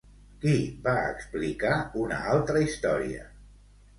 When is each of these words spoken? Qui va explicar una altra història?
Qui 0.43 0.53
va 0.87 0.95
explicar 1.09 1.75
una 2.05 2.21
altra 2.37 2.63
història? 2.65 3.29